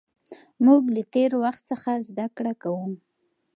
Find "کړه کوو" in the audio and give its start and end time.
2.37-2.85